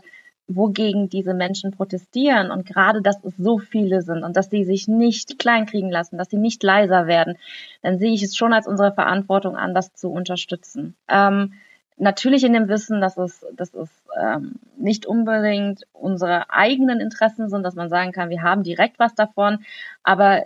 [0.48, 4.86] wogegen diese Menschen protestieren und gerade, dass es so viele sind und dass sie sich
[4.86, 7.36] nicht kleinkriegen lassen, dass sie nicht leiser werden,
[7.82, 10.94] dann sehe ich es schon als unsere Verantwortung an, das zu unterstützen.
[11.08, 11.54] Ähm,
[11.96, 17.64] natürlich in dem Wissen, dass es, dass es ähm, nicht unbedingt unsere eigenen Interessen sind,
[17.64, 19.64] dass man sagen kann, wir haben direkt was davon,
[20.04, 20.44] aber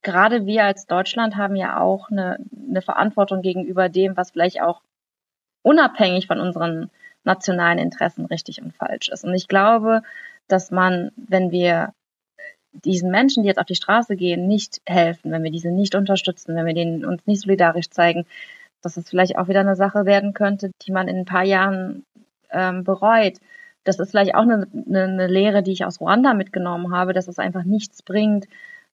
[0.00, 2.38] gerade wir als Deutschland haben ja auch eine,
[2.68, 4.80] eine Verantwortung gegenüber dem, was vielleicht auch
[5.62, 6.90] unabhängig von unseren
[7.24, 9.24] nationalen Interessen richtig und falsch ist.
[9.24, 10.02] Und ich glaube,
[10.48, 11.92] dass man, wenn wir
[12.72, 16.54] diesen Menschen, die jetzt auf die Straße gehen, nicht helfen, wenn wir diese nicht unterstützen,
[16.56, 18.26] wenn wir denen uns nicht solidarisch zeigen,
[18.80, 22.04] dass es vielleicht auch wieder eine Sache werden könnte, die man in ein paar Jahren
[22.50, 23.38] ähm, bereut.
[23.84, 27.28] Das ist vielleicht auch eine, eine, eine Lehre, die ich aus Ruanda mitgenommen habe, dass
[27.28, 28.46] es einfach nichts bringt,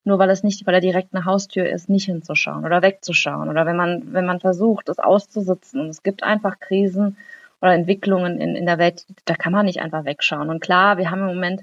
[0.03, 3.49] nur weil es nicht vor der direkten Haustür ist, nicht hinzuschauen oder wegzuschauen.
[3.49, 5.81] Oder wenn man, wenn man versucht, es auszusitzen.
[5.81, 7.17] Und es gibt einfach Krisen
[7.61, 10.49] oder Entwicklungen in, in der Welt, da kann man nicht einfach wegschauen.
[10.49, 11.61] Und klar, wir haben im Moment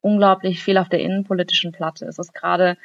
[0.00, 2.06] unglaublich viel auf der innenpolitischen Platte.
[2.06, 2.76] Es ist gerade,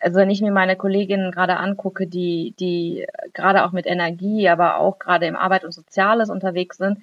[0.00, 4.78] also wenn ich mir meine Kolleginnen gerade angucke, die, die gerade auch mit Energie, aber
[4.78, 6.98] auch gerade im Arbeit und Soziales unterwegs sind,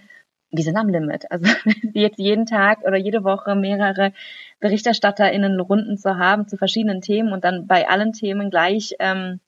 [0.52, 1.30] die sind am Limit.
[1.32, 1.46] Also
[1.94, 4.14] jetzt jeden Tag oder jede Woche mehrere
[4.60, 9.40] BerichterstatterInnen Runden zu haben zu verschiedenen Themen und dann bei allen Themen gleich ähm,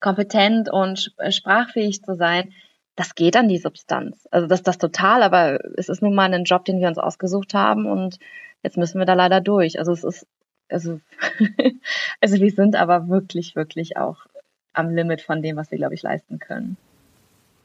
[0.00, 2.52] kompetent und sprachfähig zu sein,
[2.98, 4.26] das geht an die Substanz.
[4.32, 6.98] Also das ist das total, aber es ist nun mal ein Job, den wir uns
[6.98, 8.18] ausgesucht haben und
[8.64, 9.78] jetzt müssen wir da leider durch.
[9.78, 10.26] Also es ist,
[10.68, 11.00] also,
[12.20, 14.26] also wir sind aber wirklich, wirklich auch
[14.72, 16.76] am Limit von dem, was wir, glaube ich, leisten können.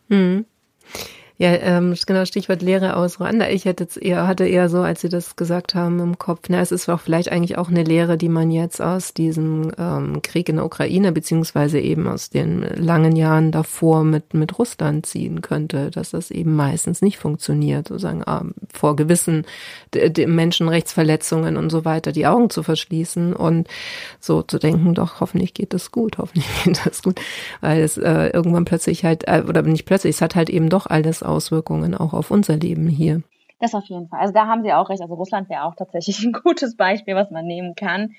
[0.07, 0.45] Mhm.
[1.37, 3.49] Ja, ähm, genau, Stichwort Lehre aus Ruanda.
[3.49, 6.61] Ich hätte jetzt eher, hatte eher so, als Sie das gesagt haben, im Kopf, na,
[6.61, 10.47] es ist auch vielleicht eigentlich auch eine Lehre, die man jetzt aus diesem ähm, Krieg
[10.47, 15.89] in der Ukraine, beziehungsweise eben aus den langen Jahren davor mit, mit Russland ziehen könnte,
[15.89, 19.47] dass das eben meistens nicht funktioniert, sozusagen ähm, vor gewissen
[19.95, 23.67] Menschenrechtsverletzungen und so weiter die Augen zu verschließen und
[24.19, 27.19] so zu denken, doch, hoffentlich geht das gut, hoffentlich geht das gut,
[27.61, 30.85] weil es äh, irgendwann plötzlich halt, äh, oder nicht plötzlich, es hat halt eben doch
[30.85, 33.21] alles Auswirkungen auch auf unser Leben hier.
[33.59, 34.19] Das auf jeden Fall.
[34.19, 35.01] Also da haben Sie auch recht.
[35.01, 38.13] Also Russland wäre auch tatsächlich ein gutes Beispiel, was man nehmen kann.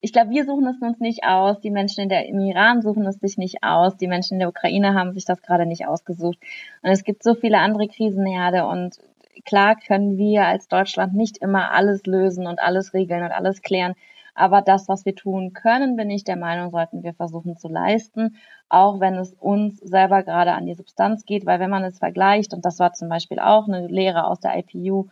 [0.00, 1.60] Ich glaube, wir suchen es uns nicht aus.
[1.60, 3.96] Die Menschen in der, im Iran suchen es sich nicht aus.
[3.96, 6.38] Die Menschen in der Ukraine haben sich das gerade nicht ausgesucht.
[6.82, 8.98] Und es gibt so viele andere Krisenherde und
[9.46, 13.94] klar können wir als Deutschland nicht immer alles lösen und alles regeln und alles klären.
[14.34, 18.36] Aber das, was wir tun können, bin ich der Meinung, sollten wir versuchen zu leisten,
[18.68, 22.52] auch wenn es uns selber gerade an die Substanz geht, weil wenn man es vergleicht,
[22.52, 25.08] und das war zum Beispiel auch eine Lehre aus der IPU,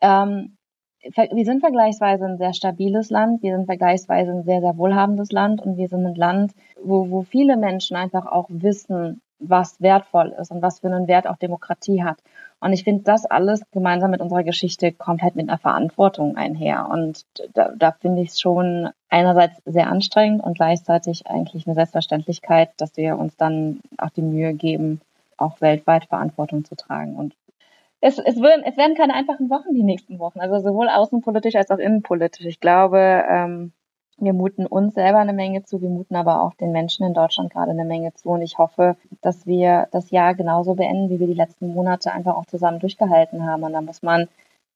[0.00, 0.56] ähm,
[1.02, 5.60] wir sind vergleichsweise ein sehr stabiles Land, wir sind vergleichsweise ein sehr, sehr wohlhabendes Land
[5.60, 10.50] und wir sind ein Land, wo, wo viele Menschen einfach auch wissen, was wertvoll ist
[10.50, 12.18] und was für einen Wert auch Demokratie hat.
[12.60, 16.88] Und ich finde, das alles gemeinsam mit unserer Geschichte kommt halt mit einer Verantwortung einher.
[16.90, 22.70] Und da, da finde ich es schon einerseits sehr anstrengend und gleichzeitig eigentlich eine Selbstverständlichkeit,
[22.78, 25.00] dass wir uns dann auch die Mühe geben,
[25.36, 27.16] auch weltweit Verantwortung zu tragen.
[27.16, 27.34] Und
[28.00, 31.70] es, es, werden, es werden keine einfachen Wochen die nächsten Wochen, also sowohl außenpolitisch als
[31.70, 32.46] auch innenpolitisch.
[32.46, 33.72] Ich glaube, ähm,
[34.18, 37.52] wir muten uns selber eine Menge zu, wir muten aber auch den Menschen in Deutschland
[37.52, 38.30] gerade eine Menge zu.
[38.30, 42.36] Und ich hoffe, dass wir das Jahr genauso beenden, wie wir die letzten Monate einfach
[42.36, 43.62] auch zusammen durchgehalten haben.
[43.64, 44.28] Und da muss man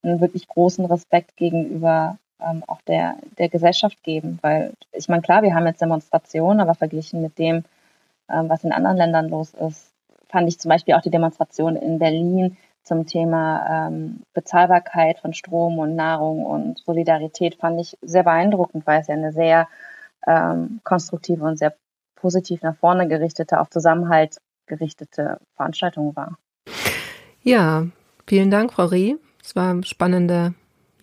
[0.02, 4.38] einen wirklich großen Respekt gegenüber ähm, auch der, der Gesellschaft geben.
[4.42, 7.64] Weil ich meine, klar, wir haben jetzt Demonstrationen, aber verglichen mit dem,
[8.30, 9.92] ähm, was in anderen Ländern los ist,
[10.28, 15.78] fand ich zum Beispiel auch die Demonstration in Berlin zum Thema ähm, Bezahlbarkeit von Strom
[15.78, 19.68] und Nahrung und Solidarität fand ich sehr beeindruckend, weil es ja eine sehr
[20.26, 21.74] ähm, konstruktive und sehr
[22.16, 26.38] positiv nach vorne gerichtete, auf Zusammenhalt gerichtete Veranstaltung war.
[27.42, 27.86] Ja,
[28.26, 29.14] vielen Dank, Frau Reh.
[29.42, 30.54] Es war eine spannende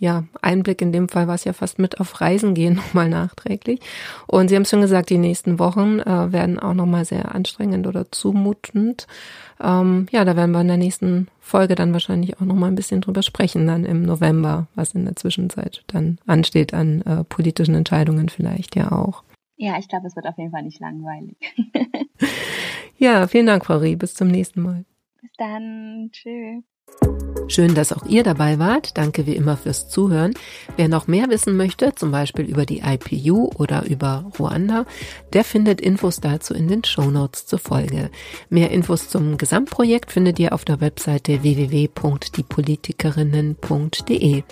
[0.05, 3.79] ja, Einblick in dem Fall war es ja fast mit auf Reisen gehen nochmal nachträglich.
[4.27, 7.87] Und Sie haben es schon gesagt, die nächsten Wochen äh, werden auch nochmal sehr anstrengend
[7.87, 9.07] oder zumutend.
[9.59, 13.01] Ähm, ja, da werden wir in der nächsten Folge dann wahrscheinlich auch nochmal ein bisschen
[13.01, 18.29] drüber sprechen, dann im November, was in der Zwischenzeit dann ansteht an äh, politischen Entscheidungen
[18.29, 19.23] vielleicht ja auch.
[19.57, 21.37] Ja, ich glaube, es wird auf jeden Fall nicht langweilig.
[22.97, 23.95] ja, vielen Dank, Frau Rie.
[23.95, 24.85] Bis zum nächsten Mal.
[25.21, 26.09] Bis dann.
[26.11, 26.74] Tschüss.
[27.47, 28.97] Schön, dass auch ihr dabei wart.
[28.97, 30.33] Danke wie immer fürs Zuhören.
[30.77, 34.87] Wer noch mehr wissen möchte, zum Beispiel über die IPU oder über Ruanda,
[35.33, 38.09] der findet Infos dazu in den Show zur Folge.
[38.49, 44.43] Mehr Infos zum Gesamtprojekt findet ihr auf der Webseite www.diepolitikerinnen.de.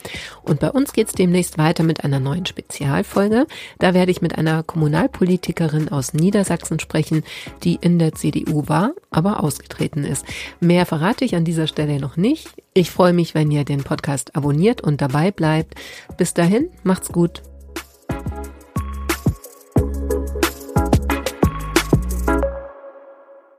[0.43, 3.47] Und bei uns geht's demnächst weiter mit einer neuen Spezialfolge.
[3.79, 7.23] Da werde ich mit einer Kommunalpolitikerin aus Niedersachsen sprechen,
[7.63, 10.27] die in der CDU war, aber ausgetreten ist.
[10.59, 12.47] Mehr verrate ich an dieser Stelle noch nicht.
[12.73, 15.75] Ich freue mich, wenn ihr den Podcast abonniert und dabei bleibt.
[16.17, 17.43] Bis dahin, macht's gut.